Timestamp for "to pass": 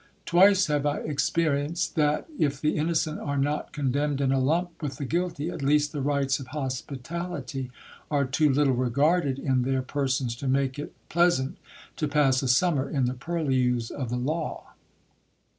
11.97-12.41